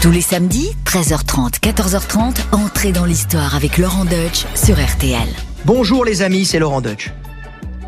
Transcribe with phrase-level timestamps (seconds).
[0.00, 5.28] Tous les samedis, 13h30, 14h30, entrez dans l'histoire avec Laurent Deutsch sur RTL.
[5.64, 7.12] Bonjour les amis, c'est Laurent Deutsch.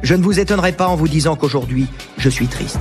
[0.03, 1.87] Je ne vous étonnerai pas en vous disant qu'aujourd'hui,
[2.19, 2.81] je suis triste.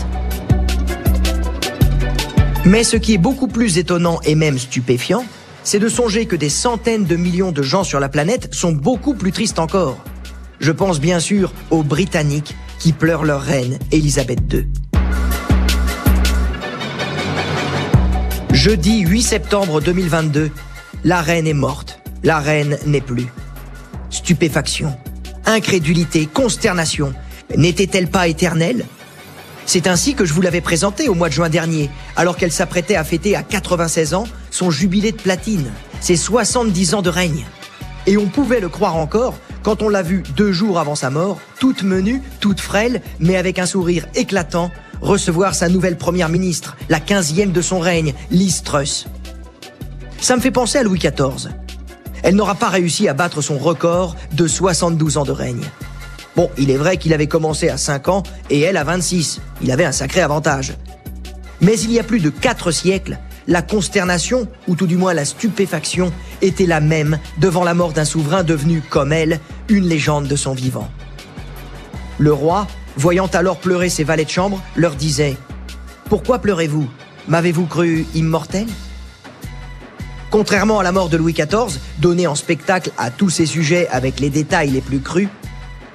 [2.66, 5.24] Mais ce qui est beaucoup plus étonnant et même stupéfiant,
[5.64, 9.14] c'est de songer que des centaines de millions de gens sur la planète sont beaucoup
[9.14, 10.00] plus tristes encore.
[10.60, 14.66] Je pense bien sûr aux Britanniques qui pleurent leur reine, Elisabeth II.
[18.52, 20.52] Jeudi 8 septembre 2022,
[21.04, 22.00] la reine est morte.
[22.24, 23.28] La reine n'est plus.
[24.10, 24.98] Stupéfaction,
[25.46, 27.14] incrédulité, consternation.
[27.56, 28.86] N'était-elle pas éternelle?
[29.66, 32.96] C'est ainsi que je vous l'avais présentée au mois de juin dernier, alors qu'elle s'apprêtait
[32.96, 35.72] à fêter à 96 ans son jubilé de platine,
[36.02, 37.46] ses 70 ans de règne.
[38.08, 41.40] Et on pouvait le croire encore quand on l'a vue deux jours avant sa mort,
[41.60, 44.72] toute menue, toute frêle, mais avec un sourire éclatant,
[45.02, 49.06] recevoir sa nouvelle première ministre, la quinzième de son règne, Liz Truss.
[50.22, 51.50] Ça me fait penser à Louis XIV.
[52.24, 55.64] Elle n'aura pas réussi à battre son record de 72 ans de règne.
[56.36, 59.42] Bon, il est vrai qu'il avait commencé à 5 ans et elle à 26.
[59.62, 60.74] Il avait un sacré avantage.
[61.62, 65.26] Mais il y a plus de 4 siècles, la consternation, ou tout du moins la
[65.26, 70.36] stupéfaction, était la même devant la mort d'un souverain devenu, comme elle, une légende de
[70.36, 70.90] son vivant.
[72.20, 75.32] Le roi, voyant alors pleurer ses valets de chambre, leur disait⁇
[76.10, 76.88] Pourquoi pleurez-vous?
[77.28, 78.68] M'avez-vous cru immortel?⁇
[80.30, 84.20] Contrairement à la mort de Louis XIV, donnée en spectacle à tous ses sujets avec
[84.20, 85.28] les détails les plus crus,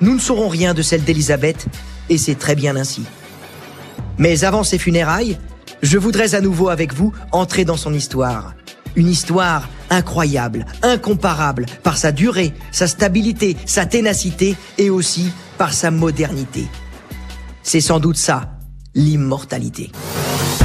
[0.00, 1.66] nous ne saurons rien de celle d'Élisabeth,
[2.08, 3.04] et c'est très bien ainsi.
[4.18, 5.38] Mais avant ses funérailles,
[5.84, 8.54] je voudrais à nouveau avec vous entrer dans son histoire.
[8.96, 15.90] Une histoire incroyable, incomparable, par sa durée, sa stabilité, sa ténacité et aussi par sa
[15.90, 16.66] modernité.
[17.62, 18.56] C'est sans doute ça,
[18.94, 19.92] l'immortalité.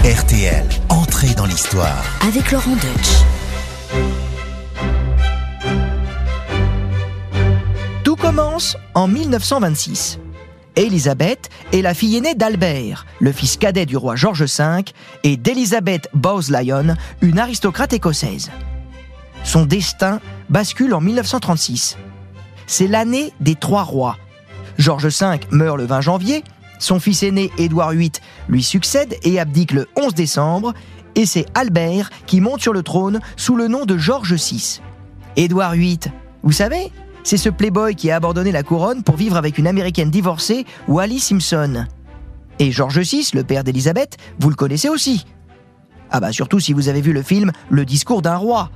[0.05, 2.03] RTL, entrée dans l'histoire.
[2.21, 3.25] Avec Laurent Deutsch.
[8.03, 10.19] Tout commence en 1926.
[10.75, 14.83] Elisabeth est la fille aînée d'Albert, le fils cadet du roi George V,
[15.23, 18.49] et d'Elizabeth Bowes-Lyon, une aristocrate écossaise.
[19.43, 20.19] Son destin
[20.49, 21.97] bascule en 1936.
[22.67, 24.17] C'est l'année des trois rois.
[24.77, 26.43] George V meurt le 20 janvier,
[26.79, 28.11] son fils aîné Édouard VIII
[28.47, 30.73] lui succède et abdique le 11 décembre,
[31.15, 34.81] et c'est Albert qui monte sur le trône sous le nom de George VI.
[35.35, 35.99] Édouard VIII,
[36.43, 36.91] vous savez,
[37.23, 41.19] c'est ce playboy qui a abandonné la couronne pour vivre avec une américaine divorcée, Wally
[41.19, 41.85] Simpson.
[42.59, 45.25] Et George VI, le père d'Élisabeth, vous le connaissez aussi.
[46.11, 48.69] Ah bah surtout si vous avez vu le film Le discours d'un roi.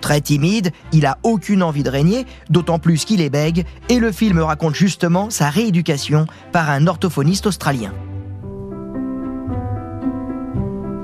[0.00, 4.12] Très timide, il a aucune envie de régner, d'autant plus qu'il est bègue, et le
[4.12, 7.92] film raconte justement sa rééducation par un orthophoniste australien.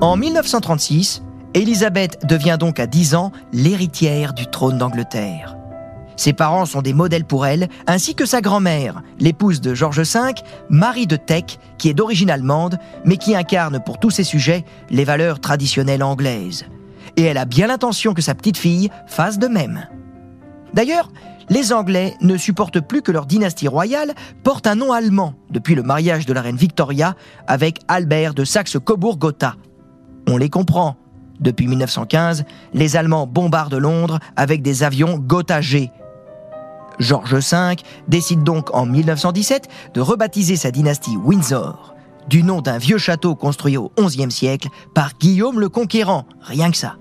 [0.01, 1.23] En 1936,
[1.53, 5.56] Élisabeth devient donc à 10 ans l'héritière du trône d'Angleterre.
[6.17, 10.19] Ses parents sont des modèles pour elle, ainsi que sa grand-mère, l'épouse de George V,
[10.69, 15.05] Marie de Teck, qui est d'origine allemande, mais qui incarne pour tous ses sujets les
[15.05, 16.65] valeurs traditionnelles anglaises
[17.17, 19.87] et elle a bien l'intention que sa petite fille fasse de même.
[20.73, 21.11] D'ailleurs,
[21.49, 24.13] les Anglais ne supportent plus que leur dynastie royale
[24.43, 27.15] porte un nom allemand depuis le mariage de la reine Victoria
[27.47, 29.55] avec Albert de Saxe-Cobourg-Gotha.
[30.27, 30.97] On les comprend.
[31.39, 35.91] Depuis 1915, les Allemands bombardent Londres avec des avions Gotha G.
[36.99, 37.75] George V
[38.07, 41.95] décide donc en 1917 de rebaptiser sa dynastie Windsor,
[42.27, 46.77] du nom d'un vieux château construit au XIe siècle par Guillaume le Conquérant, rien que
[46.77, 46.95] ça.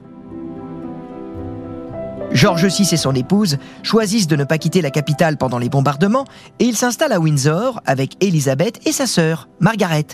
[2.33, 6.27] George VI et son épouse choisissent de ne pas quitter la capitale pendant les bombardements
[6.59, 10.07] et ils s'installent à Windsor avec Elisabeth et sa sœur, Margaret.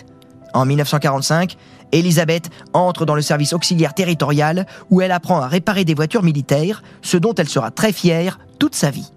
[0.53, 1.57] En 1945,
[1.91, 6.83] Elisabeth entre dans le service auxiliaire territorial où elle apprend à réparer des voitures militaires,
[7.01, 9.11] ce dont elle sera très fière toute sa vie.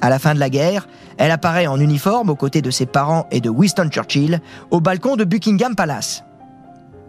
[0.00, 0.88] À la fin de la guerre,
[1.18, 4.40] elle apparaît en uniforme aux côtés de ses parents et de Winston Churchill
[4.70, 6.24] au balcon de Buckingham Palace.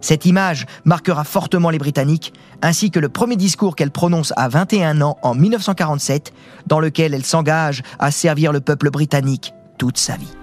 [0.02, 5.00] Cette image marquera fortement les Britanniques, ainsi que le premier discours qu'elle prononce à 21
[5.00, 6.32] ans en 1947,
[6.66, 10.34] dans lequel elle s'engage à servir le peuple britannique toute sa vie.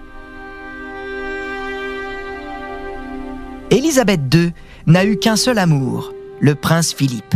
[3.69, 4.54] Élisabeth II
[4.88, 7.36] n'a eu qu'un seul amour, le prince Philippe.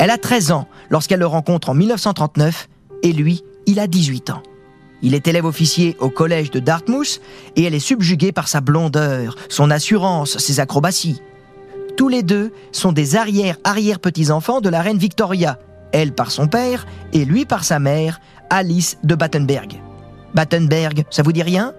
[0.00, 2.68] Elle a 13 ans lorsqu'elle le rencontre en 1939
[3.02, 4.42] et lui, il a 18 ans.
[5.02, 7.20] Il est élève officier au collège de Dartmouth
[7.54, 11.20] et elle est subjuguée par sa blondeur, son assurance, ses acrobaties.
[11.96, 15.58] Tous les deux sont des arrière-arrière-petits-enfants de la reine Victoria,
[15.92, 19.80] elle par son père et lui par sa mère, Alice de Battenberg.
[20.34, 21.74] Battenberg, ça vous dit rien?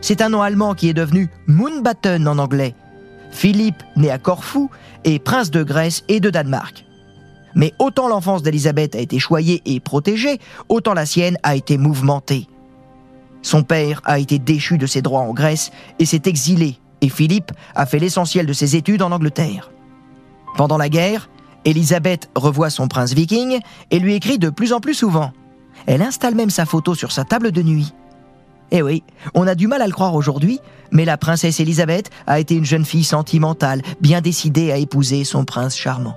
[0.00, 2.74] C'est un nom allemand qui est devenu Moonbatten en anglais.
[3.30, 4.70] Philippe, né à Corfou,
[5.04, 6.84] est prince de Grèce et de Danemark.
[7.54, 10.38] Mais autant l'enfance d'Élisabeth a été choyée et protégée,
[10.68, 12.46] autant la sienne a été mouvementée.
[13.42, 17.52] Son père a été déchu de ses droits en Grèce et s'est exilé, et Philippe
[17.74, 19.70] a fait l'essentiel de ses études en Angleterre.
[20.56, 21.28] Pendant la guerre,
[21.64, 23.58] Élisabeth revoit son prince viking
[23.90, 25.32] et lui écrit de plus en plus souvent.
[25.86, 27.92] Elle installe même sa photo sur sa table de nuit.
[28.70, 29.02] Eh oui,
[29.34, 30.60] on a du mal à le croire aujourd'hui,
[30.90, 35.44] mais la princesse Élisabeth a été une jeune fille sentimentale, bien décidée à épouser son
[35.44, 36.16] prince charmant.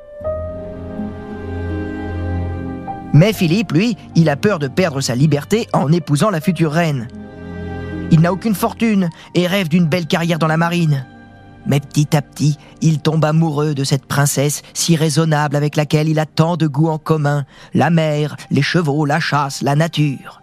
[3.15, 7.07] Mais Philippe, lui, il a peur de perdre sa liberté en épousant la future reine.
[8.11, 11.05] Il n'a aucune fortune et rêve d'une belle carrière dans la marine.
[11.65, 16.19] Mais petit à petit, il tombe amoureux de cette princesse si raisonnable avec laquelle il
[16.19, 20.41] a tant de goût en commun, la mer, les chevaux, la chasse, la nature.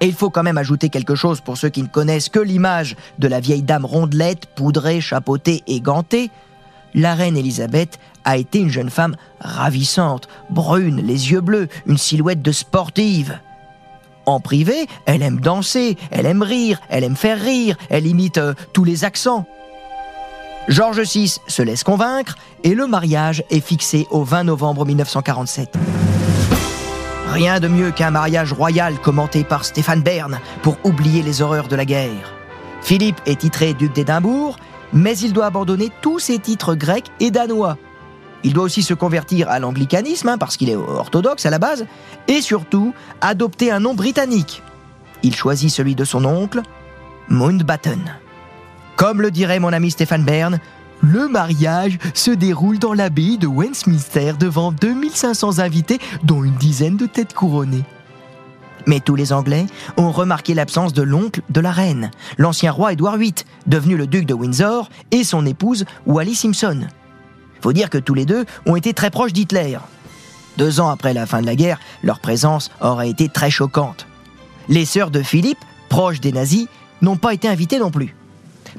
[0.00, 2.94] Et il faut quand même ajouter quelque chose pour ceux qui ne connaissent que l'image
[3.18, 6.30] de la vieille dame rondelette, poudrée, chapeautée et gantée.
[6.94, 12.42] La reine Élisabeth a été une jeune femme ravissante, brune, les yeux bleus, une silhouette
[12.42, 13.38] de sportive.
[14.26, 18.54] En privé, elle aime danser, elle aime rire, elle aime faire rire, elle imite euh,
[18.74, 19.46] tous les accents.
[20.68, 25.74] George VI se laisse convaincre et le mariage est fixé au 20 novembre 1947.
[27.28, 31.76] Rien de mieux qu'un mariage royal commenté par Stéphane Bern pour oublier les horreurs de
[31.76, 32.34] la guerre.
[32.82, 34.56] Philippe est titré duc d'Édimbourg,
[34.92, 37.78] mais il doit abandonner tous ses titres grecs et danois.
[38.44, 41.86] Il doit aussi se convertir à l'anglicanisme, hein, parce qu'il est orthodoxe à la base,
[42.28, 44.62] et surtout adopter un nom britannique.
[45.22, 46.62] Il choisit celui de son oncle,
[47.28, 48.16] Mountbatten.
[48.96, 50.58] Comme le dirait mon ami Stéphane Bern,
[51.00, 57.06] le mariage se déroule dans l'abbaye de Westminster devant 2500 invités, dont une dizaine de
[57.06, 57.84] têtes couronnées.
[58.86, 59.66] Mais tous les Anglais
[59.96, 63.34] ont remarqué l'absence de l'oncle de la reine, l'ancien roi Édouard VIII,
[63.66, 66.86] devenu le duc de Windsor, et son épouse Wally Simpson.
[67.66, 69.76] Faut dire que tous les deux ont été très proches d'Hitler.
[70.56, 74.06] Deux ans après la fin de la guerre, leur présence aurait été très choquante.
[74.68, 75.58] Les sœurs de Philippe,
[75.88, 76.68] proches des nazis,
[77.02, 78.14] n'ont pas été invitées non plus.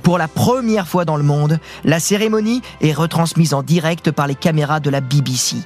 [0.04, 4.36] Pour la première fois dans le monde, la cérémonie est retransmise en direct par les
[4.36, 5.58] caméras de la BBC.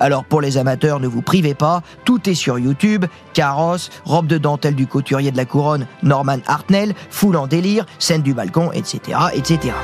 [0.00, 3.04] Alors pour les amateurs, ne vous privez pas, tout est sur YouTube,
[3.34, 8.22] carrosse, robe de dentelle du couturier de la couronne Norman Hartnell, foule en délire, scène
[8.22, 9.18] du balcon, etc.
[9.34, 9.74] etc.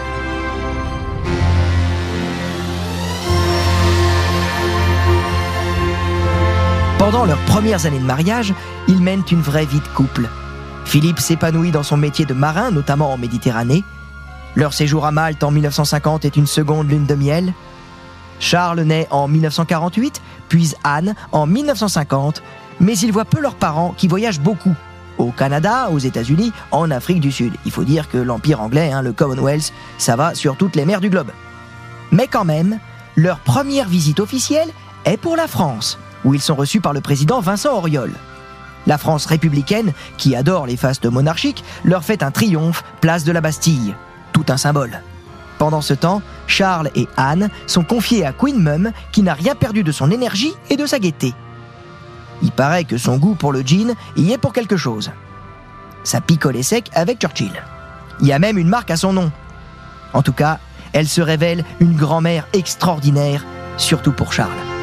[6.99, 8.53] Pendant leurs premières années de mariage,
[8.89, 10.29] ils mènent une vraie vie de couple.
[10.85, 13.85] Philippe s'épanouit dans son métier de marin, notamment en Méditerranée.
[14.57, 17.53] Leur séjour à Malte en 1950 est une seconde lune de miel.
[18.41, 22.43] Charles naît en 1948, puis Anne en 1950,
[22.81, 24.75] mais ils voient peu leurs parents qui voyagent beaucoup.
[25.19, 27.55] Au Canada, aux États-Unis, en Afrique du Sud.
[27.65, 31.01] Il faut dire que l'Empire anglais, hein, le Commonwealth, ça va sur toutes les mers
[31.01, 31.31] du globe.
[32.11, 32.81] Mais quand même,
[33.15, 34.71] leur première visite officielle
[35.05, 38.13] est pour la France, où ils sont reçus par le président Vincent Auriol.
[38.87, 43.41] La France républicaine, qui adore les fastes monarchiques, leur fait un triomphe place de la
[43.41, 43.95] Bastille.
[44.33, 45.01] Tout un symbole.
[45.57, 49.83] Pendant ce temps, Charles et Anne sont confiés à Queen Mum, qui n'a rien perdu
[49.83, 51.33] de son énergie et de sa gaieté.
[52.43, 55.11] Il paraît que son goût pour le gin y est pour quelque chose.
[56.05, 57.63] Ça picolait sec avec Churchill.
[58.21, 59.33] Il y a même une marque à son nom.
[60.13, 60.59] En tout cas,
[60.93, 63.47] elle se révèle une grand-mère extraordinaire,
[63.79, 64.78] surtout pour Charles.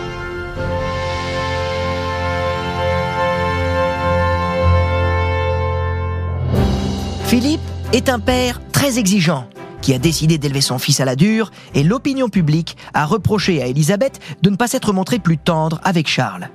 [7.36, 7.60] Philippe
[7.92, 9.50] est un père très exigeant
[9.82, 13.68] qui a décidé d'élever son fils à la dure et l'opinion publique a reproché à
[13.68, 16.48] Élisabeth de ne pas s'être montrée plus tendre avec Charles.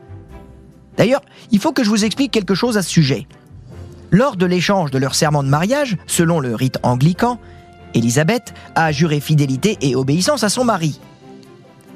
[0.96, 1.20] D'ailleurs,
[1.50, 3.26] il faut que je vous explique quelque chose à ce sujet.
[4.10, 7.38] Lors de l'échange de leur serment de mariage, selon le rite anglican,
[7.92, 10.98] Élisabeth a juré fidélité et obéissance à son mari.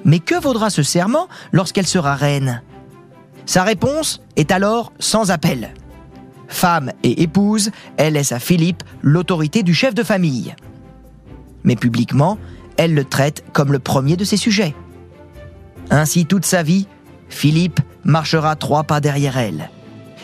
[0.05, 2.61] Mais que vaudra ce serment lorsqu'elle sera reine?
[3.47, 5.73] Sa réponse est alors sans appel.
[6.49, 10.55] Femme et épouse, elle laisse à Philippe l'autorité du chef de famille.
[11.65, 12.39] Mais publiquement,
[12.77, 14.75] elle le traite comme le premier de ses sujets.
[15.91, 16.87] Ainsi, toute sa vie,
[17.29, 19.71] Philippe marchera trois pas derrière elle.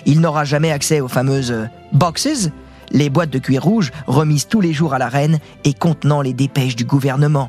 [0.06, 2.50] Il n'aura jamais accès aux fameuses boxes,
[2.92, 6.32] les boîtes de cuir rouge remises tous les jours à la reine et contenant les
[6.32, 7.48] dépêches du gouvernement.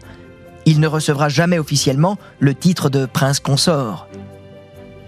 [0.65, 4.07] Il ne recevra jamais officiellement le titre de prince consort.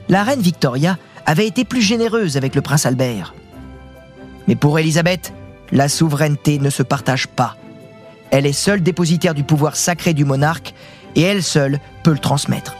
[0.09, 3.33] La reine Victoria avait été plus généreuse avec le prince Albert.
[4.47, 5.33] Mais pour Élisabeth,
[5.71, 7.55] la souveraineté ne se partage pas.
[8.31, 10.73] Elle est seule dépositaire du pouvoir sacré du monarque
[11.15, 12.75] et elle seule peut le transmettre.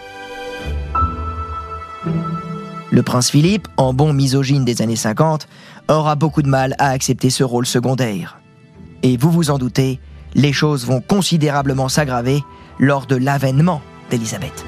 [2.91, 5.48] Le prince Philippe, en bon misogyne des années 50,
[5.89, 8.39] aura beaucoup de mal à accepter ce rôle secondaire.
[9.01, 10.00] Et vous vous en doutez,
[10.36, 12.43] les choses vont considérablement s'aggraver
[12.79, 14.65] lors de l'avènement d'Élisabeth.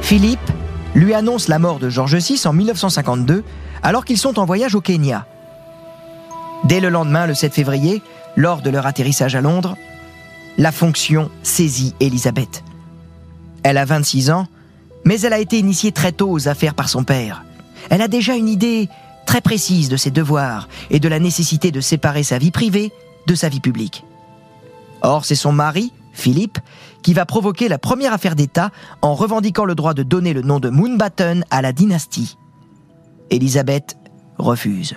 [0.00, 0.50] Philippe
[0.94, 3.44] lui annonce la mort de George VI en 1952
[3.84, 5.26] alors qu'ils sont en voyage au Kenya.
[6.64, 8.02] Dès le lendemain, le 7 février,
[8.34, 9.76] lors de leur atterrissage à Londres,
[10.56, 12.64] la fonction saisit Élisabeth.
[13.62, 14.48] Elle a 26 ans,
[15.04, 17.44] mais elle a été initiée très tôt aux affaires par son père.
[17.90, 18.88] Elle a déjà une idée
[19.26, 22.90] très précise de ses devoirs et de la nécessité de séparer sa vie privée
[23.26, 24.04] de sa vie publique.
[25.02, 26.58] Or, c'est son mari, Philippe,
[27.02, 28.70] qui va provoquer la première affaire d'État
[29.02, 32.38] en revendiquant le droit de donner le nom de Moonbatten à la dynastie.
[33.34, 33.96] Élisabeth
[34.38, 34.94] refuse.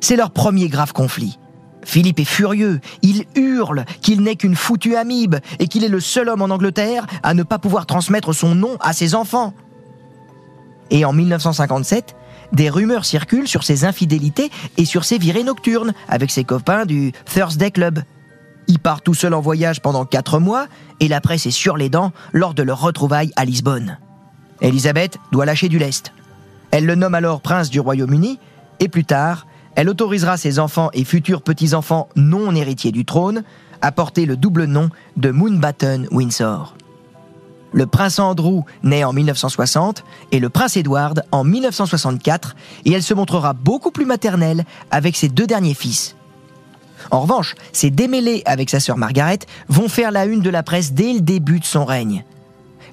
[0.00, 1.38] C'est leur premier grave conflit.
[1.84, 6.28] Philippe est furieux, il hurle qu'il n'est qu'une foutue amibe et qu'il est le seul
[6.28, 9.54] homme en Angleterre à ne pas pouvoir transmettre son nom à ses enfants.
[10.90, 12.16] Et en 1957,
[12.52, 17.12] des rumeurs circulent sur ses infidélités et sur ses virées nocturnes avec ses copains du
[17.32, 18.02] Thursday Club.
[18.66, 20.66] Il part tout seul en voyage pendant quatre mois
[20.98, 23.98] et la presse est sur les dents lors de leur retrouvaille à Lisbonne.
[24.60, 26.12] Elisabeth doit lâcher du lest.
[26.70, 28.38] Elle le nomme alors prince du Royaume-Uni
[28.78, 33.42] et plus tard, elle autorisera ses enfants et futurs petits-enfants non héritiers du trône
[33.82, 36.74] à porter le double nom de Moonbatten Windsor.
[37.72, 43.14] Le prince Andrew naît en 1960 et le prince Edward en 1964 et elle se
[43.14, 46.16] montrera beaucoup plus maternelle avec ses deux derniers fils.
[47.10, 50.92] En revanche, ses démêlés avec sa sœur Margaret vont faire la une de la presse
[50.92, 52.24] dès le début de son règne.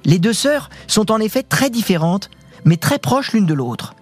[0.04, 2.30] Les deux sœurs sont en effet très différentes,
[2.64, 3.94] mais très proches l'une de l'autre.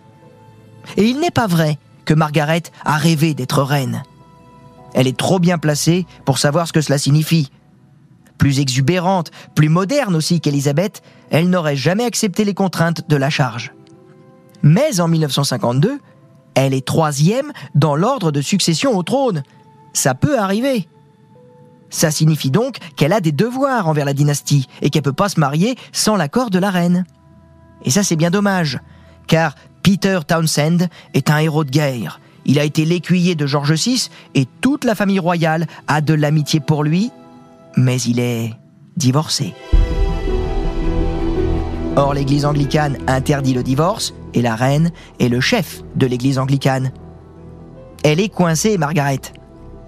[0.96, 4.02] Et il n'est pas vrai que Margaret a rêvé d'être reine.
[4.94, 7.50] Elle est trop bien placée pour savoir ce que cela signifie.
[8.38, 13.72] Plus exubérante, plus moderne aussi qu'Élisabeth, elle n'aurait jamais accepté les contraintes de la charge.
[14.62, 16.00] Mais en 1952,
[16.54, 19.42] elle est troisième dans l'ordre de succession au trône.
[19.92, 20.88] Ça peut arriver.
[21.90, 25.40] Ça signifie donc qu'elle a des devoirs envers la dynastie et qu'elle peut pas se
[25.40, 27.04] marier sans l'accord de la reine.
[27.84, 28.80] Et ça c'est bien dommage,
[29.26, 32.20] car Peter Townsend est un héros de guerre.
[32.44, 36.60] Il a été l'écuyer de George VI et toute la famille royale a de l'amitié
[36.60, 37.10] pour lui
[37.76, 38.52] mais il est
[38.96, 39.54] divorcé.
[41.96, 46.90] Or, l'Église anglicane interdit le divorce et la reine est le chef de l'Église anglicane.
[48.02, 49.20] Elle est coincée, Margaret.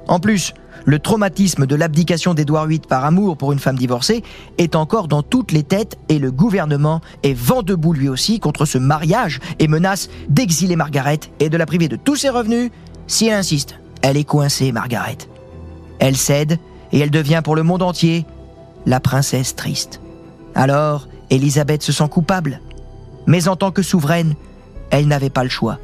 [0.06, 0.54] En plus,
[0.88, 4.24] le traumatisme de l'abdication d'Édouard VIII par amour pour une femme divorcée
[4.56, 8.64] est encore dans toutes les têtes et le gouvernement est vent debout lui aussi contre
[8.64, 12.70] ce mariage et menace d'exiler Margaret et de la priver de tous ses revenus
[13.06, 13.78] si elle insiste.
[14.00, 15.18] Elle est coincée, Margaret.
[15.98, 16.58] Elle cède
[16.92, 18.24] et elle devient pour le monde entier
[18.86, 20.00] la princesse triste.
[20.54, 22.62] Alors, Élisabeth se sent coupable.
[23.26, 24.36] Mais en tant que souveraine,
[24.88, 25.80] elle n'avait pas le choix.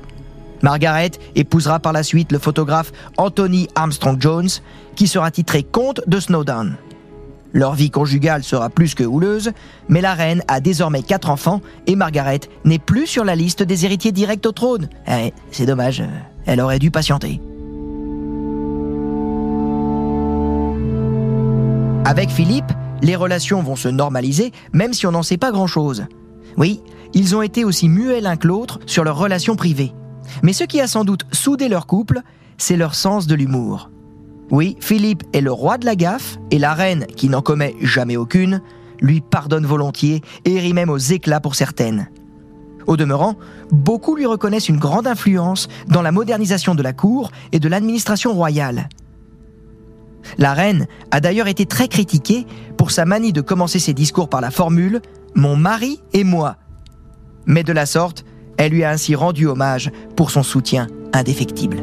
[0.65, 4.49] Margaret épousera par la suite le photographe Anthony Armstrong Jones,
[4.97, 6.77] qui sera titré comte de Snowdown.
[7.53, 9.53] Leur vie conjugale sera plus que houleuse,
[9.91, 13.85] mais la reine a désormais quatre enfants et Margaret n'est plus sur la liste des
[13.85, 14.89] héritiers directs au trône.
[15.07, 16.03] Eh, c'est dommage,
[16.47, 17.43] elle aurait dû patienter.
[22.07, 26.07] Avec Philippe, les relations vont se normaliser, même si on n'en sait pas grand-chose.
[26.57, 26.81] Oui,
[27.13, 29.93] ils ont été aussi muets l'un que l'autre sur leurs relations privées.
[30.43, 32.21] Mais ce qui a sans doute soudé leur couple,
[32.59, 33.91] c'est leur sens de l'humour.
[34.51, 38.17] Oui, Philippe est le roi de la gaffe, et la reine, qui n'en commet jamais
[38.17, 38.61] aucune,
[39.01, 42.09] lui pardonne volontiers et rit même aux éclats pour certaines.
[42.87, 43.37] Au demeurant,
[43.71, 48.33] beaucoup lui reconnaissent une grande influence dans la modernisation de la cour et de l'administration
[48.33, 48.89] royale.
[50.39, 54.41] La reine a d'ailleurs été très critiquée pour sa manie de commencer ses discours par
[54.41, 54.97] la formule⁇
[55.35, 56.51] Mon mari et moi⁇
[57.47, 58.25] Mais de la sorte,
[58.57, 61.81] elle lui a ainsi rendu hommage pour son soutien indéfectible.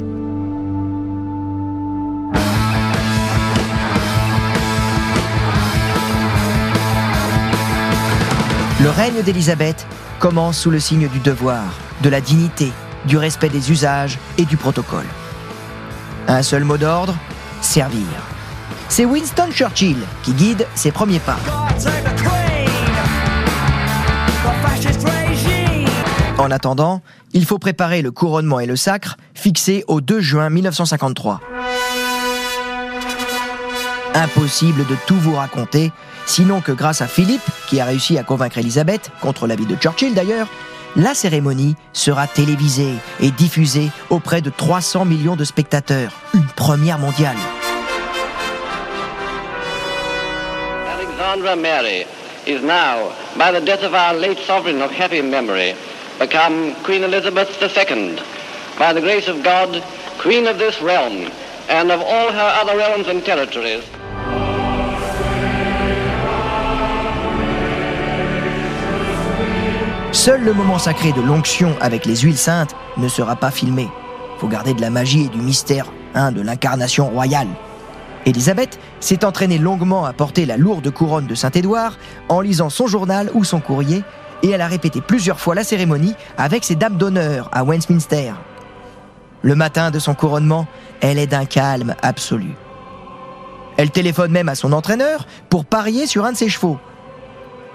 [8.81, 9.85] Le règne d'Élisabeth
[10.19, 11.65] commence sous le signe du devoir,
[12.01, 12.71] de la dignité,
[13.05, 15.05] du respect des usages et du protocole.
[16.27, 17.15] Un seul mot d'ordre,
[17.61, 18.07] servir.
[18.89, 21.37] C'est Winston Churchill qui guide ses premiers pas.
[26.41, 31.39] En attendant, il faut préparer le couronnement et le sacre fixé au 2 juin 1953.
[34.15, 35.91] Impossible de tout vous raconter,
[36.25, 40.15] sinon que grâce à Philippe, qui a réussi à convaincre Elisabeth, contre l'avis de Churchill
[40.15, 40.47] d'ailleurs,
[40.95, 47.37] la cérémonie sera télévisée et diffusée auprès de 300 millions de spectateurs, une première mondiale.
[50.91, 52.07] Alexandra Mary
[52.47, 55.75] is now, by the death of our late sovereign of happy memory,
[56.21, 58.15] become Queen Elizabeth II.
[58.77, 59.81] By the grace of God,
[60.19, 61.31] Queen of this realm,
[61.67, 63.81] and of all her other realms and territories.
[70.11, 73.87] Seul le moment sacré de l'onction avec les huiles saintes ne sera pas filmé.
[74.37, 77.47] Faut garder de la magie et du mystère, hein, de l'incarnation royale.
[78.27, 81.97] Élisabeth s'est entraînée longuement à porter la lourde couronne de Saint-Édouard
[82.29, 84.03] en lisant son journal ou son courrier,
[84.43, 88.33] et elle a répété plusieurs fois la cérémonie avec ses dames d'honneur à Westminster.
[89.41, 90.67] Le matin de son couronnement,
[91.01, 92.53] elle est d'un calme absolu.
[93.77, 96.79] Elle téléphone même à son entraîneur pour parier sur un de ses chevaux.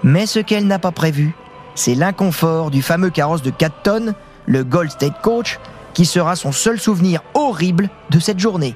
[0.03, 1.35] Mais ce qu'elle n'a pas prévu,
[1.75, 4.13] c'est l'inconfort du fameux carrosse de 4 tonnes,
[4.45, 5.59] le Gold State Coach,
[5.93, 8.75] qui sera son seul souvenir horrible de cette journée.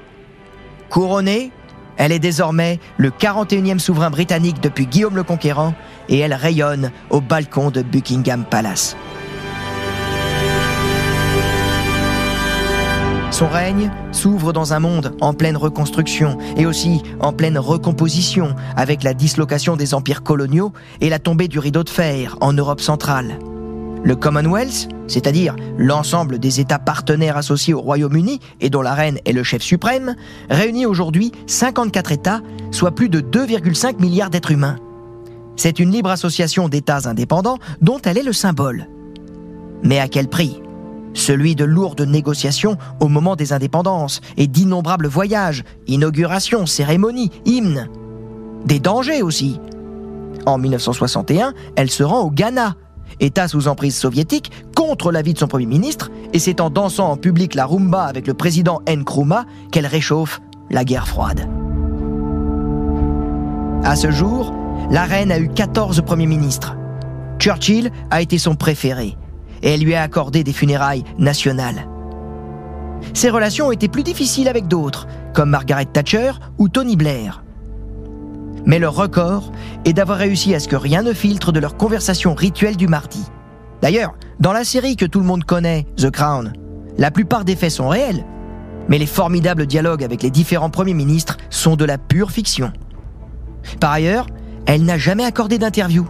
[0.90, 1.52] Couronnée,
[1.96, 5.74] elle est désormais le 41e souverain britannique depuis Guillaume le Conquérant
[6.08, 8.96] et elle rayonne au balcon de Buckingham Palace.
[13.32, 19.02] Son règne s'ouvre dans un monde en pleine reconstruction et aussi en pleine recomposition avec
[19.02, 23.38] la dislocation des empires coloniaux et la tombée du rideau de fer en Europe centrale.
[24.04, 29.32] Le Commonwealth, c'est-à-dire l'ensemble des États partenaires associés au Royaume-Uni et dont la reine est
[29.32, 30.14] le chef suprême,
[30.50, 32.40] réunit aujourd'hui 54 États,
[32.70, 34.76] soit plus de 2,5 milliards d'êtres humains.
[35.56, 38.88] C'est une libre association d'États indépendants dont elle est le symbole.
[39.82, 40.60] Mais à quel prix?
[41.14, 47.88] Celui de lourdes négociations au moment des indépendances et d'innombrables voyages, inaugurations, cérémonies, hymnes.
[48.64, 49.60] Des dangers aussi.
[50.46, 52.76] En 1961, elle se rend au Ghana,
[53.20, 57.16] État sous emprise soviétique, contre l'avis de son Premier ministre, et c'est en dansant en
[57.16, 60.40] public la rumba avec le président Nkrumah qu'elle réchauffe
[60.70, 61.46] la guerre froide.
[63.84, 64.54] À ce jour,
[64.92, 66.76] la reine a eu 14 premiers ministres.
[67.38, 69.16] Churchill a été son préféré,
[69.62, 71.88] et elle lui a accordé des funérailles nationales.
[73.14, 77.42] Ses relations ont été plus difficiles avec d'autres, comme Margaret Thatcher ou Tony Blair.
[78.66, 79.50] Mais leur record
[79.86, 83.24] est d'avoir réussi à ce que rien ne filtre de leur conversation rituelle du mardi.
[83.80, 86.52] D'ailleurs, dans la série que tout le monde connaît, The Crown,
[86.98, 88.26] la plupart des faits sont réels,
[88.88, 92.72] mais les formidables dialogues avec les différents premiers ministres sont de la pure fiction.
[93.80, 94.26] Par ailleurs,
[94.66, 96.06] elle n'a jamais accordé d'interview.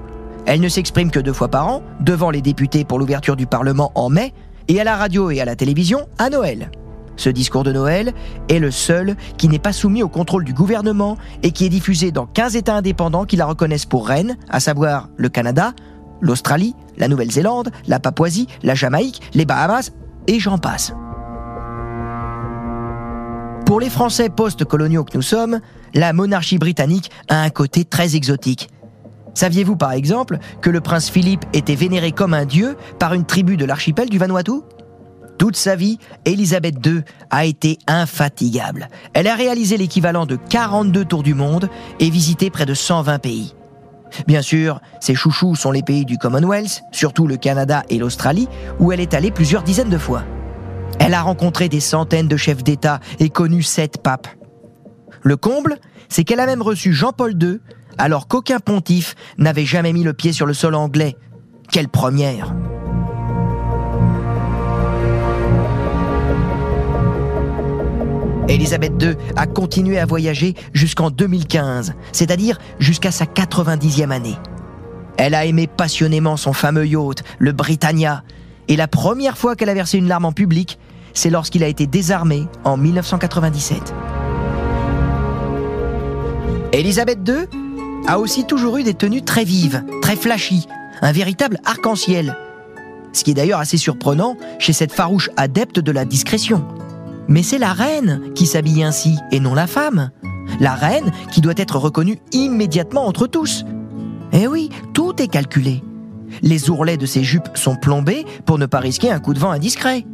[0.47, 3.93] Elle ne s'exprime que deux fois par an, devant les députés pour l'ouverture du Parlement
[3.95, 4.33] en mai,
[4.69, 6.71] et à la radio et à la télévision à Noël.
[7.17, 8.13] Ce discours de Noël
[8.49, 12.11] est le seul qui n'est pas soumis au contrôle du gouvernement et qui est diffusé
[12.11, 15.75] dans 15 États indépendants qui la reconnaissent pour reine, à savoir le Canada,
[16.21, 19.93] l'Australie, la Nouvelle-Zélande, la Papouasie, la Jamaïque, les Bahamas,
[20.27, 20.95] et j'en passe.
[23.67, 25.61] Pour les Français post-coloniaux que nous sommes,
[25.95, 28.69] la monarchie britannique a un côté très exotique.
[29.35, 33.57] Saviez-vous par exemple que le prince Philippe était vénéré comme un dieu par une tribu
[33.57, 34.61] de l'archipel du Vanuatu?
[35.39, 38.89] Toute sa vie, Elisabeth II a été infatigable.
[39.15, 43.55] Elle a réalisé l'équivalent de 42 tours du monde et visité près de 120 pays.
[44.27, 48.93] Bien sûr, ses chouchous sont les pays du Commonwealth, surtout le Canada et l'Australie, où
[48.93, 50.23] elle est allée plusieurs dizaines de fois.
[50.99, 54.29] Elle a rencontré des centaines de chefs d'État et connu sept papes.
[55.23, 57.61] Le comble, c'est qu'elle a même reçu Jean-Paul II,
[57.99, 61.17] alors qu'aucun pontife n'avait jamais mis le pied sur le sol anglais.
[61.71, 62.55] Quelle première
[68.49, 74.37] Elisabeth II a continué à voyager jusqu'en 2015, c'est-à-dire jusqu'à sa 90e année.
[75.17, 78.25] Elle a aimé passionnément son fameux yacht, le Britannia,
[78.69, 80.79] et la première fois qu'elle a versé une larme en public,
[81.15, 83.95] c'est lorsqu'il a été désarmé en 1997.
[86.73, 87.47] Elisabeth II
[88.07, 90.67] a aussi toujours eu des tenues très vives, très flashy,
[91.03, 92.37] un véritable arc-en-ciel.
[93.13, 96.67] Ce qui est d'ailleurs assez surprenant chez cette farouche adepte de la discrétion.
[97.29, 100.11] Mais c'est la reine qui s'habille ainsi et non la femme.
[100.61, 103.65] La reine qui doit être reconnue immédiatement entre tous.
[104.33, 105.83] Eh oui, tout est calculé.
[106.41, 109.51] Les ourlets de ses jupes sont plombés pour ne pas risquer un coup de vent
[109.51, 110.07] indiscret.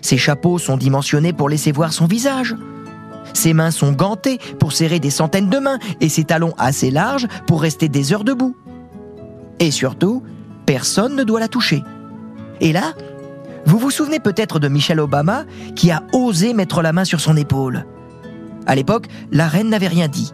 [0.00, 2.56] Ses chapeaux sont dimensionnés pour laisser voir son visage.
[3.34, 7.26] Ses mains sont gantées pour serrer des centaines de mains et ses talons assez larges
[7.46, 8.56] pour rester des heures debout.
[9.58, 10.22] Et surtout,
[10.66, 11.82] personne ne doit la toucher.
[12.60, 12.94] Et là,
[13.64, 15.44] vous vous souvenez peut-être de Michelle Obama
[15.76, 17.86] qui a osé mettre la main sur son épaule.
[18.66, 20.32] À l'époque, la reine n'avait rien dit.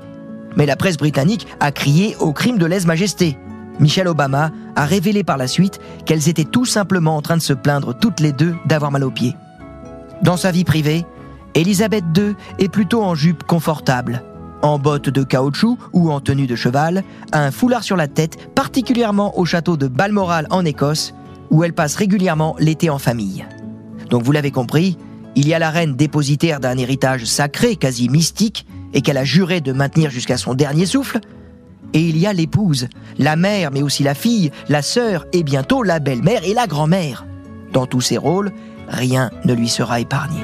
[0.57, 3.39] Mais la presse britannique a crié au crime de lèse-majesté.
[3.81, 7.53] Michelle Obama a révélé par la suite qu'elles étaient tout simplement en train de se
[7.53, 9.37] plaindre toutes les deux d'avoir mal aux pieds.
[10.23, 11.07] Dans sa vie privée,
[11.59, 14.23] Elisabeth II est plutôt en jupe confortable,
[14.63, 19.37] en bottes de caoutchouc ou en tenue de cheval, un foulard sur la tête, particulièrement
[19.37, 21.15] au château de Balmoral en Écosse,
[21.51, 23.45] où elle passe régulièrement l'été en famille.
[24.09, 24.99] Donc vous l'avez compris,
[25.35, 29.61] il y a la reine dépositaire d'un héritage sacré, quasi mystique, et qu'elle a juré
[29.61, 31.19] de maintenir jusqu'à son dernier souffle.
[31.93, 32.87] Et il y a l'épouse,
[33.19, 37.27] la mère, mais aussi la fille, la sœur et bientôt la belle-mère et la grand-mère.
[37.73, 38.53] Dans tous ces rôles,
[38.87, 40.39] rien ne lui sera épargné.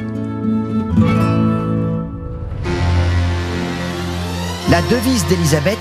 [4.75, 5.79] La devise d'Elisabeth,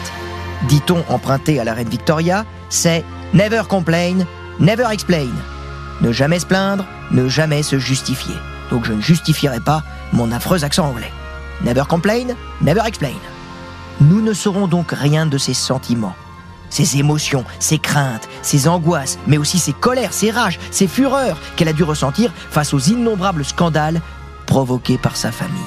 [0.68, 3.04] dit-on empruntée à la reine Victoria, c'est
[3.34, 4.18] Never complain,
[4.60, 5.30] never explain.
[6.02, 8.36] Ne jamais se plaindre, ne jamais se justifier.
[8.70, 11.12] Donc je ne justifierai pas mon affreux accent anglais.
[11.64, 13.16] Never complain, never explain.
[14.00, 16.14] Nous ne saurons donc rien de ses sentiments,
[16.70, 21.70] ses émotions, ses craintes, ses angoisses, mais aussi ses colères, ses rages, ses fureurs qu'elle
[21.70, 24.02] a dû ressentir face aux innombrables scandales
[24.46, 25.58] provoqués par sa famille.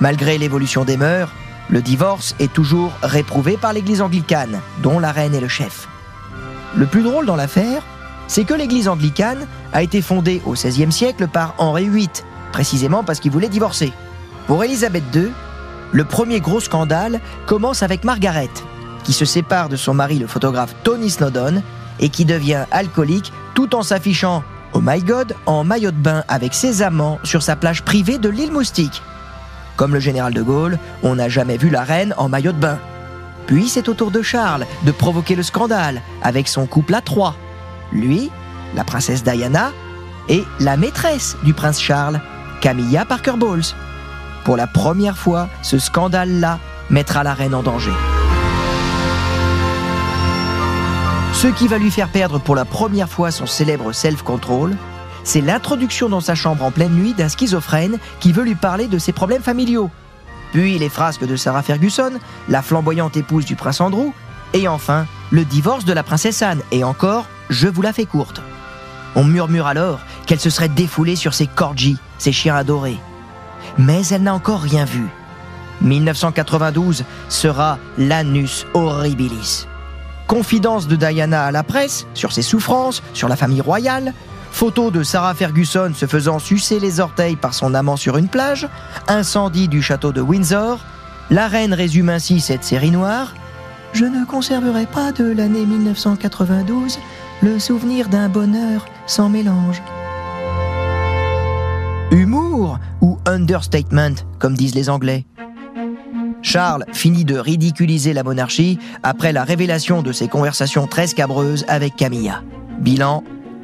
[0.00, 1.28] Malgré l'évolution des mœurs,
[1.70, 5.88] le divorce est toujours réprouvé par l'Église anglicane, dont la reine est le chef.
[6.76, 7.82] Le plus drôle dans l'affaire,
[8.26, 12.08] c'est que l'Église anglicane a été fondée au XVIe siècle par Henri VIII,
[12.52, 13.92] précisément parce qu'il voulait divorcer.
[14.46, 15.30] Pour Élisabeth II,
[15.92, 18.50] le premier gros scandale commence avec Margaret,
[19.04, 21.62] qui se sépare de son mari le photographe Tony Snowdon
[22.00, 26.54] et qui devient alcoolique tout en s'affichant, oh my god, en maillot de bain avec
[26.54, 29.02] ses amants sur sa plage privée de l'île Moustique.
[29.80, 32.78] Comme le général de Gaulle, on n'a jamais vu la reine en maillot de bain.
[33.46, 37.34] Puis c'est au tour de Charles de provoquer le scandale avec son couple à trois.
[37.90, 38.30] Lui,
[38.74, 39.72] la princesse Diana
[40.28, 42.20] et la maîtresse du prince Charles,
[42.60, 43.72] Camilla Parker Bowles.
[44.44, 46.58] Pour la première fois, ce scandale-là
[46.90, 47.94] mettra la reine en danger.
[51.32, 54.76] Ce qui va lui faire perdre pour la première fois son célèbre self-control,
[55.24, 58.98] c'est l'introduction dans sa chambre en pleine nuit d'un schizophrène qui veut lui parler de
[58.98, 59.90] ses problèmes familiaux.
[60.52, 62.12] Puis les frasques de Sarah Ferguson,
[62.48, 64.12] la flamboyante épouse du prince Andrew,
[64.52, 68.42] et enfin le divorce de la princesse Anne, et encore, je vous la fais courte.
[69.14, 72.98] On murmure alors qu'elle se serait défoulée sur ses corgis, ses chiens adorés.
[73.78, 75.06] Mais elle n'a encore rien vu.
[75.82, 79.66] 1992 sera l'anus horribilis.
[80.26, 84.14] Confidence de Diana à la presse sur ses souffrances, sur la famille royale,
[84.50, 88.68] photo de Sarah Ferguson se faisant sucer les orteils par son amant sur une plage,
[89.08, 90.78] incendie du château de Windsor.
[91.30, 93.34] La reine résume ainsi cette série noire.
[93.92, 96.98] Je ne conserverai pas de l'année 1992
[97.42, 99.82] le souvenir d'un bonheur sans mélange.
[102.10, 105.24] Humour ou understatement, comme disent les Anglais
[106.42, 111.96] Charles finit de ridiculiser la monarchie après la révélation de ses conversations très scabreuses avec
[111.96, 112.42] Camilla.
[112.80, 113.22] Bilan,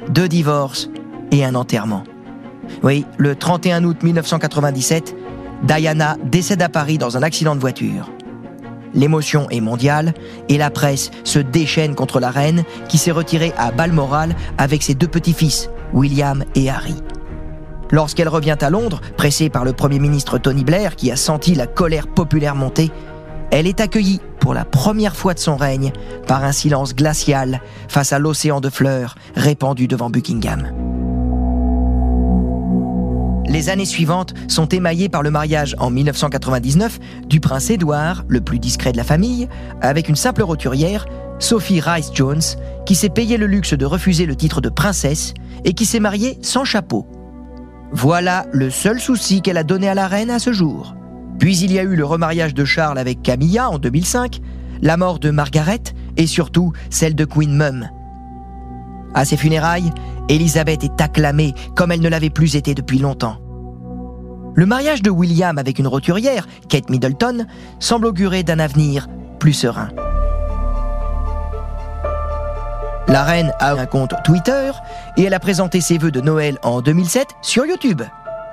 [0.09, 0.89] deux divorces
[1.31, 2.03] et un enterrement.
[2.83, 5.15] Oui, le 31 août 1997,
[5.63, 8.09] Diana décède à Paris dans un accident de voiture.
[8.93, 10.13] L'émotion est mondiale
[10.49, 14.95] et la presse se déchaîne contre la reine qui s'est retirée à Balmoral avec ses
[14.95, 16.95] deux petits-fils, William et Harry.
[17.91, 21.67] Lorsqu'elle revient à Londres, pressée par le Premier ministre Tony Blair qui a senti la
[21.67, 22.91] colère populaire monter,
[23.51, 25.91] elle est accueillie pour la première fois de son règne
[26.27, 30.71] par un silence glacial face à l'océan de fleurs répandu devant Buckingham.
[33.47, 38.59] Les années suivantes sont émaillées par le mariage en 1999 du prince Édouard, le plus
[38.59, 39.47] discret de la famille,
[39.81, 41.05] avec une simple roturière,
[41.39, 42.41] Sophie Rice Jones,
[42.85, 45.33] qui s'est payé le luxe de refuser le titre de princesse
[45.63, 47.07] et qui s'est mariée sans chapeau.
[47.93, 50.96] Voilà le seul souci qu'elle a donné à la reine à ce jour.
[51.39, 54.39] Puis il y a eu le remariage de Charles avec Camilla en 2005,
[54.81, 55.81] la mort de Margaret
[56.17, 57.87] et surtout celle de Queen Mum.
[59.13, 59.91] À ses funérailles,
[60.29, 63.37] Elisabeth est acclamée comme elle ne l'avait plus été depuis longtemps.
[64.55, 67.45] Le mariage de William avec une roturière, Kate Middleton,
[67.79, 69.07] semble augurer d'un avenir
[69.39, 69.89] plus serein.
[73.07, 74.71] La reine a un compte Twitter
[75.15, 78.01] et elle a présenté ses vœux de Noël en 2007 sur YouTube.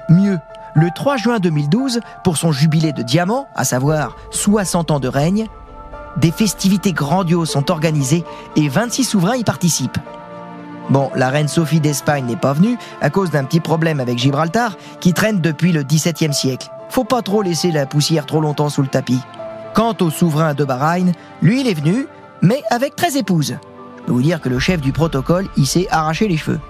[0.09, 0.39] Mieux,
[0.75, 5.47] le 3 juin 2012, pour son jubilé de diamant, à savoir 60 ans de règne,
[6.17, 8.25] des festivités grandioses sont organisées
[8.57, 9.99] et 26 souverains y participent.
[10.91, 14.77] Bon, la reine Sophie d'Espagne n'est pas venue à cause d'un petit problème avec Gibraltar
[15.01, 16.69] qui traîne depuis le XVIIe siècle.
[16.91, 19.21] Faut pas trop laisser la poussière trop longtemps sous le tapis.
[19.75, 22.07] Quant au souverain de Bahreïn, lui il est venu,
[22.43, 23.57] mais avec 13 épouses.
[24.07, 26.61] Je vous dire que le chef du protocole, il s'est arraché les cheveux.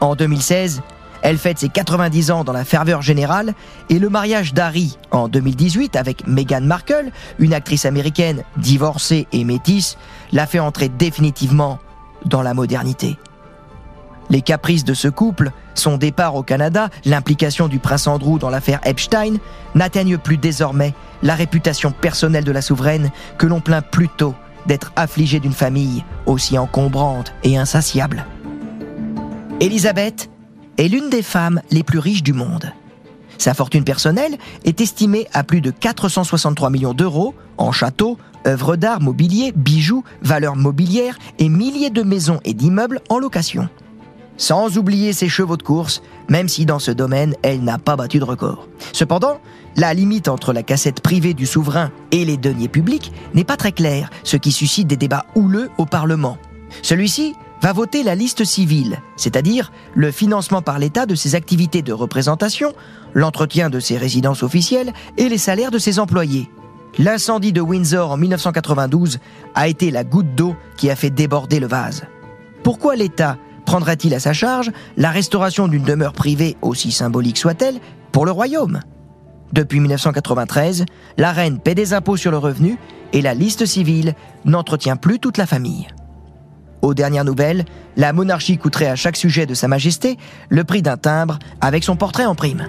[0.00, 0.82] En 2016,
[1.24, 3.54] elle fête ses 90 ans dans la ferveur générale
[3.88, 9.96] et le mariage d'Harry en 2018 avec Meghan Markle, une actrice américaine divorcée et métisse,
[10.32, 11.78] l'a fait entrer définitivement
[12.26, 13.16] dans la modernité.
[14.28, 18.80] Les caprices de ce couple, son départ au Canada, l'implication du prince Andrew dans l'affaire
[18.84, 19.36] Epstein,
[19.74, 24.34] n'atteignent plus désormais la réputation personnelle de la souveraine que l'on plaint plutôt
[24.66, 28.26] d'être affligée d'une famille aussi encombrante et insatiable.
[29.60, 30.28] Élisabeth
[30.78, 32.72] est l'une des femmes les plus riches du monde.
[33.38, 39.00] Sa fortune personnelle est estimée à plus de 463 millions d'euros en châteaux, œuvres d'art,
[39.00, 43.68] mobilier, bijoux, valeurs mobilières et milliers de maisons et d'immeubles en location.
[44.36, 48.18] Sans oublier ses chevaux de course, même si dans ce domaine, elle n'a pas battu
[48.18, 48.66] de record.
[48.92, 49.40] Cependant,
[49.76, 53.72] la limite entre la cassette privée du souverain et les deniers publics n'est pas très
[53.72, 56.38] claire, ce qui suscite des débats houleux au Parlement.
[56.82, 57.34] Celui-ci
[57.64, 62.74] va voter la liste civile, c'est-à-dire le financement par l'État de ses activités de représentation,
[63.14, 66.50] l'entretien de ses résidences officielles et les salaires de ses employés.
[66.98, 69.18] L'incendie de Windsor en 1992
[69.54, 72.04] a été la goutte d'eau qui a fait déborder le vase.
[72.62, 77.80] Pourquoi l'État prendrait-il à sa charge la restauration d'une demeure privée, aussi symbolique soit-elle,
[78.12, 78.80] pour le royaume?
[79.54, 80.84] Depuis 1993,
[81.16, 82.76] la reine paie des impôts sur le revenu
[83.14, 84.12] et la liste civile
[84.44, 85.86] n'entretient plus toute la famille.
[86.84, 87.64] Aux dernières nouvelles,
[87.96, 90.18] la monarchie coûterait à chaque sujet de Sa Majesté
[90.50, 92.68] le prix d'un timbre avec son portrait en prime.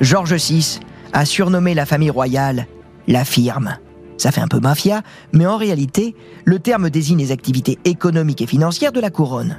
[0.00, 0.80] George VI
[1.12, 2.66] a surnommé la famille royale
[3.06, 3.76] la firme.
[4.18, 8.48] Ça fait un peu mafia, mais en réalité, le terme désigne les activités économiques et
[8.48, 9.58] financières de la couronne.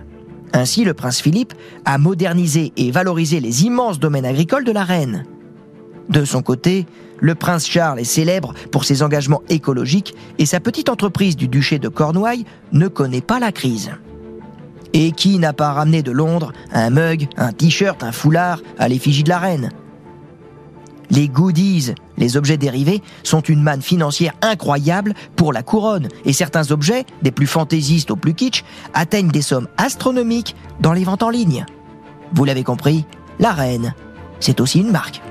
[0.52, 1.54] Ainsi, le prince Philippe
[1.86, 5.24] a modernisé et valorisé les immenses domaines agricoles de la reine.
[6.10, 6.88] De son côté,
[7.22, 11.80] le prince Charles est célèbre pour ses engagements écologiques et sa petite entreprise du duché
[11.80, 13.92] de Cornouailles ne connaît pas la crise.
[14.94, 19.24] Et qui n'a pas ramené de Londres un mug, un t-shirt, un foulard à l'effigie
[19.24, 19.72] de la reine?
[21.10, 26.72] Les goodies, les objets dérivés, sont une manne financière incroyable pour la couronne, et certains
[26.72, 31.30] objets, des plus fantaisistes aux plus kitsch, atteignent des sommes astronomiques dans les ventes en
[31.30, 31.66] ligne.
[32.34, 33.06] Vous l'avez compris,
[33.40, 33.94] la reine,
[34.40, 35.22] c'est aussi une marque.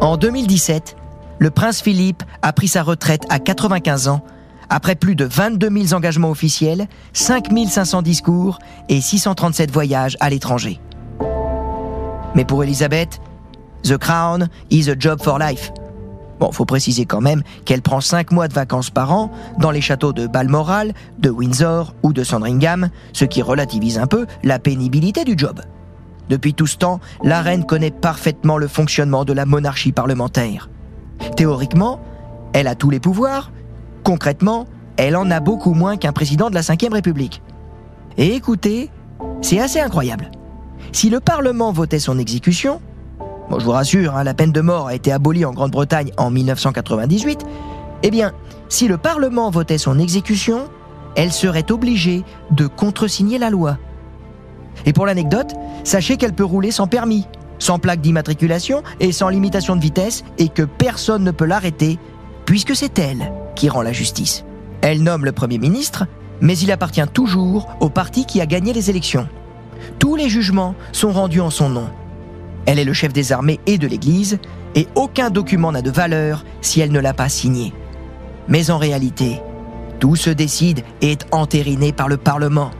[0.00, 0.96] En 2017,
[1.40, 4.22] le prince Philippe a pris sa retraite à 95 ans
[4.70, 10.80] après plus de 22 000 engagements officiels, 5 500 discours et 637 voyages à l'étranger.
[12.36, 13.20] Mais pour Elisabeth,
[13.82, 15.72] The Crown is a job for life.
[16.38, 19.80] Bon, faut préciser quand même qu'elle prend 5 mois de vacances par an dans les
[19.80, 25.24] châteaux de Balmoral, de Windsor ou de Sandringham, ce qui relativise un peu la pénibilité
[25.24, 25.60] du job.
[26.28, 30.68] Depuis tout ce temps, la reine connaît parfaitement le fonctionnement de la monarchie parlementaire.
[31.36, 32.00] Théoriquement,
[32.52, 33.50] elle a tous les pouvoirs.
[34.04, 37.42] Concrètement, elle en a beaucoup moins qu'un président de la Ve République.
[38.16, 38.90] Et écoutez,
[39.42, 40.30] c'est assez incroyable.
[40.92, 42.80] Si le Parlement votait son exécution,
[43.50, 47.44] je vous rassure, hein, la peine de mort a été abolie en Grande-Bretagne en 1998,
[48.02, 48.32] eh bien,
[48.68, 50.68] si le Parlement votait son exécution,
[51.16, 53.78] elle serait obligée de contresigner la loi.
[54.86, 57.26] Et pour l'anecdote, sachez qu'elle peut rouler sans permis,
[57.58, 61.98] sans plaque d'immatriculation et sans limitation de vitesse, et que personne ne peut l'arrêter,
[62.44, 64.44] puisque c'est elle qui rend la justice.
[64.80, 66.06] Elle nomme le Premier ministre,
[66.40, 69.28] mais il appartient toujours au parti qui a gagné les élections.
[69.98, 71.88] Tous les jugements sont rendus en son nom.
[72.66, 74.38] Elle est le chef des armées et de l'Église,
[74.74, 77.72] et aucun document n'a de valeur si elle ne l'a pas signé.
[78.46, 79.40] Mais en réalité,
[79.98, 82.70] tout se décide et est entériné par le Parlement.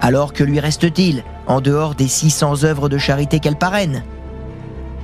[0.00, 4.04] Alors que lui reste-t-il en dehors des 600 œuvres de charité qu'elle parraine?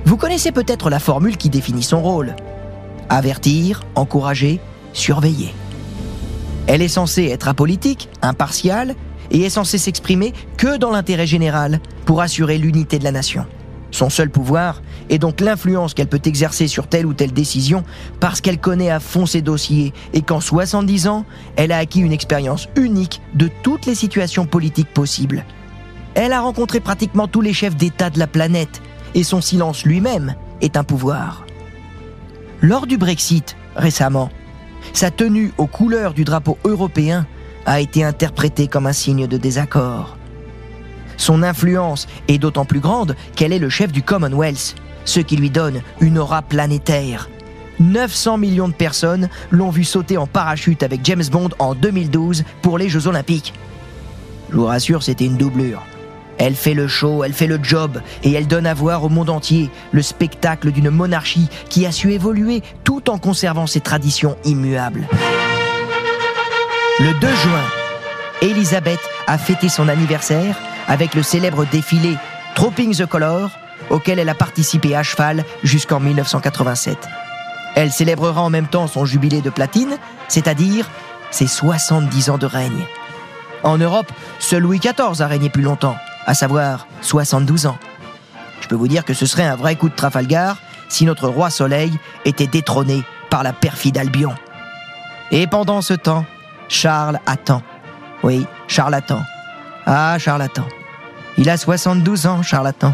[0.05, 2.35] Vous connaissez peut-être la formule qui définit son rôle.
[3.09, 4.59] Avertir, encourager,
[4.91, 5.53] surveiller.
[6.67, 8.95] Elle est censée être apolitique, impartiale
[9.31, 13.45] et est censée s'exprimer que dans l'intérêt général pour assurer l'unité de la nation.
[13.93, 17.83] Son seul pouvoir est donc l'influence qu'elle peut exercer sur telle ou telle décision
[18.19, 21.25] parce qu'elle connaît à fond ses dossiers et qu'en 70 ans,
[21.57, 25.45] elle a acquis une expérience unique de toutes les situations politiques possibles.
[26.15, 28.81] Elle a rencontré pratiquement tous les chefs d'État de la planète
[29.13, 31.45] et son silence lui-même est un pouvoir.
[32.61, 34.31] Lors du Brexit, récemment,
[34.93, 37.27] sa tenue aux couleurs du drapeau européen
[37.67, 40.17] a été interprétée comme un signe de désaccord.
[41.17, 45.49] Son influence est d'autant plus grande qu'elle est le chef du Commonwealth, ce qui lui
[45.49, 47.29] donne une aura planétaire.
[47.79, 52.77] 900 millions de personnes l'ont vu sauter en parachute avec James Bond en 2012 pour
[52.77, 53.53] les Jeux Olympiques.
[54.51, 55.81] Je vous rassure, c'était une doublure.
[56.37, 59.29] Elle fait le show, elle fait le job, et elle donne à voir au monde
[59.29, 65.07] entier le spectacle d'une monarchie qui a su évoluer tout en conservant ses traditions immuables.
[66.99, 67.63] Le 2 juin,
[68.41, 70.55] Elisabeth a fêté son anniversaire
[70.87, 72.17] avec le célèbre défilé
[72.55, 73.49] Trooping the Color,
[73.89, 76.97] auquel elle a participé à cheval jusqu'en 1987.
[77.75, 80.89] Elle célébrera en même temps son jubilé de platine, c'est-à-dire
[81.31, 82.85] ses 70 ans de règne.
[83.63, 87.77] En Europe, seul Louis XIV a régné plus longtemps, à savoir 72 ans.
[88.61, 90.57] Je peux vous dire que ce serait un vrai coup de Trafalgar
[90.89, 91.91] si notre roi Soleil
[92.25, 94.33] était détrôné par la perfide Albion.
[95.31, 96.25] Et pendant ce temps,
[96.69, 97.63] Charles attend.
[98.21, 99.23] Oui, Charles attend.
[99.85, 100.67] Ah, Charles attend.
[101.37, 102.93] Il a 72 ans, charlatan.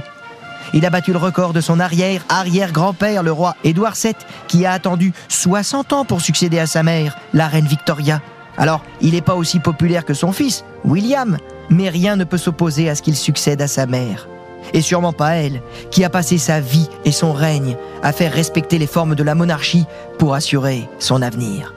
[0.74, 4.14] Il a battu le record de son arrière-arrière-grand-père, le roi Édouard VII,
[4.48, 8.22] qui a attendu 60 ans pour succéder à sa mère, la reine Victoria.
[8.58, 11.38] Alors, il n'est pas aussi populaire que son fils, William,
[11.70, 14.28] mais rien ne peut s'opposer à ce qu'il succède à sa mère.
[14.74, 18.78] Et sûrement pas elle, qui a passé sa vie et son règne à faire respecter
[18.78, 19.86] les formes de la monarchie
[20.18, 21.74] pour assurer son avenir.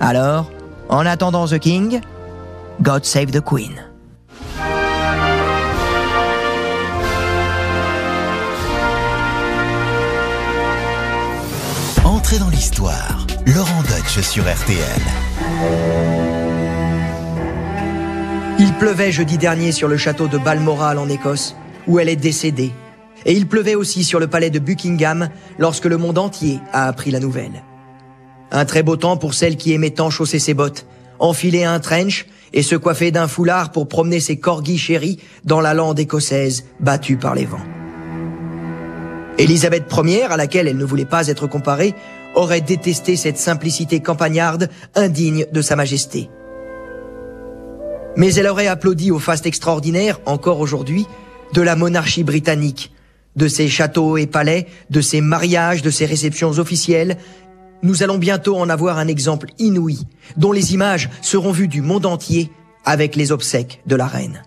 [0.00, 0.50] Alors,
[0.88, 2.00] en attendant The King,
[2.80, 3.87] God Save the Queen.
[12.58, 13.24] L'histoire.
[13.46, 14.80] Laurent Deutsch sur RTL.
[18.58, 21.54] Il pleuvait jeudi dernier sur le château de Balmoral en Écosse,
[21.86, 22.72] où elle est décédée.
[23.26, 25.28] Et il pleuvait aussi sur le palais de Buckingham
[25.60, 27.62] lorsque le monde entier a appris la nouvelle.
[28.50, 30.84] Un très beau temps pour celle qui aimait tant chausser ses bottes,
[31.20, 35.74] enfiler un trench et se coiffer d'un foulard pour promener ses corgis chéris dans la
[35.74, 37.64] lande écossaise battue par les vents.
[39.38, 41.94] Élisabeth Ier, à laquelle elle ne voulait pas être comparée,
[42.38, 46.30] aurait détesté cette simplicité campagnarde indigne de sa majesté.
[48.16, 51.06] Mais elle aurait applaudi au faste extraordinaire, encore aujourd'hui,
[51.52, 52.92] de la monarchie britannique,
[53.34, 57.16] de ses châteaux et palais, de ses mariages, de ses réceptions officielles.
[57.82, 59.98] Nous allons bientôt en avoir un exemple inouï,
[60.36, 62.52] dont les images seront vues du monde entier
[62.84, 64.42] avec les obsèques de la reine.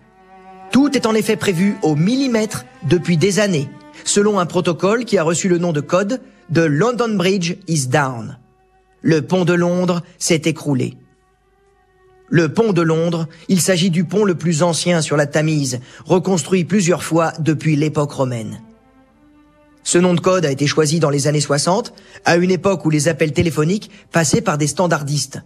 [0.70, 3.68] Tout est en effet prévu au millimètre depuis des années,
[4.04, 8.38] selon un protocole qui a reçu le nom de code de London Bridge is down.
[9.00, 10.96] Le pont de Londres s'est écroulé.
[12.28, 16.64] Le pont de Londres, il s'agit du pont le plus ancien sur la Tamise, reconstruit
[16.64, 18.62] plusieurs fois depuis l'époque romaine.
[19.82, 21.92] Ce nom de code a été choisi dans les années 60,
[22.24, 25.42] à une époque où les appels téléphoniques passaient par des standardistes.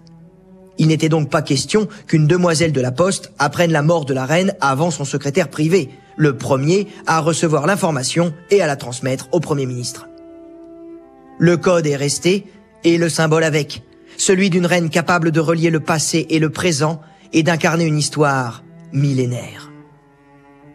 [0.79, 4.27] Il n'était donc pas question qu'une demoiselle de la poste apprenne la mort de la
[4.27, 9.41] reine avant son secrétaire privé, le premier à recevoir l'information et à la transmettre au
[9.41, 10.07] Premier ministre.
[11.39, 12.47] Le code est resté,
[12.85, 13.83] et le symbole avec,
[14.17, 17.01] celui d'une reine capable de relier le passé et le présent
[17.33, 19.71] et d'incarner une histoire millénaire.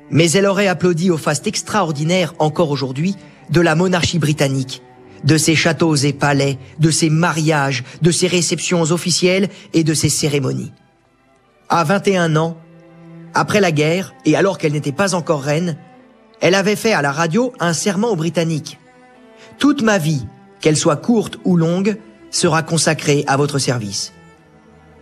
[0.10, 3.16] Mais elle aurait applaudi au faste extraordinaire encore aujourd'hui
[3.50, 4.82] de la monarchie britannique,
[5.24, 10.10] de ses châteaux et palais, de ses mariages, de ses réceptions officielles et de ses
[10.10, 10.74] cérémonies.
[11.70, 12.58] À 21 ans,
[13.34, 15.78] après la guerre, et alors qu'elle n'était pas encore reine,
[16.42, 18.80] elle avait fait à la radio un serment aux Britanniques.
[19.58, 20.26] Toute ma vie,
[20.62, 21.98] qu'elle soit courte ou longue,
[22.30, 24.14] sera consacrée à votre service.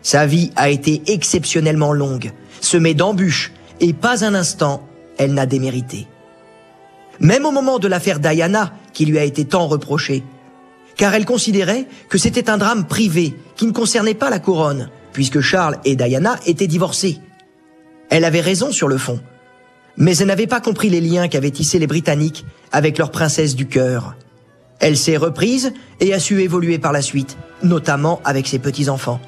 [0.02, 6.08] Sa vie a été exceptionnellement longue, semée d'embûches, et pas un instant elle n'a démérité.
[7.20, 10.24] Même au moment de l'affaire Diana, qui lui a été tant reprochée,
[10.96, 15.42] car elle considérait que c'était un drame privé qui ne concernait pas la couronne, puisque
[15.42, 17.20] Charles et Diana étaient divorcés.
[18.10, 19.20] Elle avait raison sur le fond,
[19.98, 23.68] mais elle n'avait pas compris les liens qu'avaient tissés les Britanniques avec leur princesse du
[23.68, 24.16] cœur.
[24.80, 29.20] Elle s'est reprise et a su évoluer par la suite, notamment avec ses petits-enfants.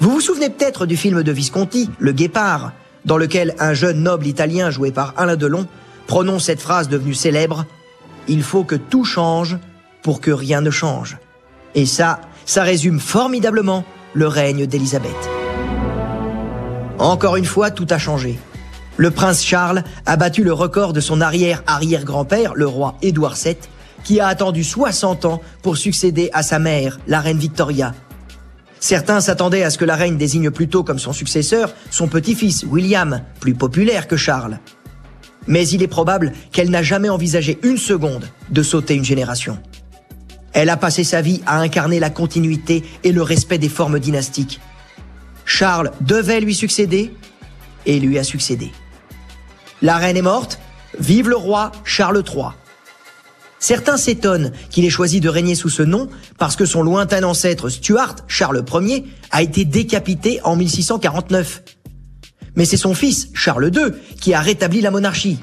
[0.00, 2.72] Vous vous souvenez peut-être du film de Visconti, Le Guépard,
[3.04, 5.66] dans lequel un jeune noble italien joué par Alain Delon
[6.06, 7.66] prononce cette phrase devenue célèbre
[8.28, 9.58] Il faut que tout change
[10.02, 11.18] pour que rien ne change.
[11.74, 15.10] Et ça, ça résume formidablement le règne d'Élisabeth.
[16.98, 18.38] Encore une fois, tout a changé.
[18.96, 23.56] Le prince Charles a battu le record de son arrière-arrière-grand-père, le roi Édouard VII,
[24.04, 27.94] qui a attendu 60 ans pour succéder à sa mère, la reine Victoria.
[28.80, 33.22] Certains s'attendaient à ce que la reine désigne plutôt comme son successeur son petit-fils, William,
[33.38, 34.58] plus populaire que Charles.
[35.46, 39.58] Mais il est probable qu'elle n'a jamais envisagé une seconde de sauter une génération.
[40.52, 44.60] Elle a passé sa vie à incarner la continuité et le respect des formes dynastiques.
[45.44, 47.14] Charles devait lui succéder
[47.86, 48.72] et lui a succédé.
[49.82, 50.58] La reine est morte,
[50.98, 52.50] vive le roi Charles III.
[53.62, 57.68] Certains s'étonnent qu'il ait choisi de régner sous ce nom parce que son lointain ancêtre
[57.68, 61.62] Stuart, Charles Ier, a été décapité en 1649.
[62.56, 65.38] Mais c'est son fils, Charles II, qui a rétabli la monarchie.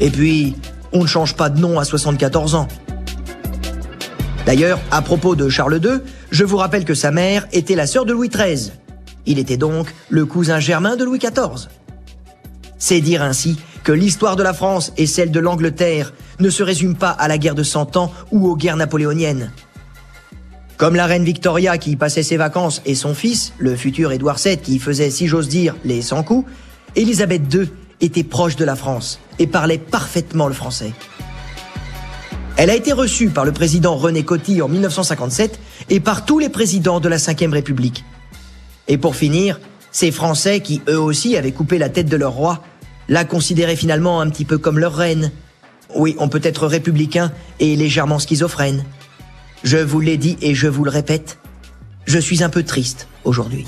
[0.00, 0.54] Et puis,
[0.92, 2.68] on ne change pas de nom à 74 ans.
[4.46, 6.00] D'ailleurs, à propos de Charles II,
[6.30, 8.70] je vous rappelle que sa mère était la sœur de Louis XIII.
[9.26, 11.68] Il était donc le cousin germain de Louis XIV.
[12.78, 16.94] C'est dire ainsi que l'histoire de la France et celle de l'Angleterre ne se résument
[16.94, 19.52] pas à la guerre de Cent Ans ou aux guerres napoléoniennes.
[20.76, 24.38] Comme la reine Victoria qui y passait ses vacances et son fils, le futur Édouard
[24.38, 26.50] VII qui y faisait, si j'ose dire, les 100 coups,
[26.96, 27.70] Élisabeth II
[28.00, 30.92] était proche de la France et parlait parfaitement le français.
[32.56, 35.58] Elle a été reçue par le président René Coty en 1957
[35.90, 38.04] et par tous les présidents de la Ve République.
[38.86, 39.60] Et pour finir,
[39.90, 42.62] ces Français qui eux aussi avaient coupé la tête de leur roi
[43.08, 45.30] la considérer finalement un petit peu comme leur reine.
[45.94, 48.84] Oui, on peut être républicain et légèrement schizophrène.
[49.62, 51.38] Je vous l'ai dit et je vous le répète,
[52.06, 53.66] je suis un peu triste aujourd'hui.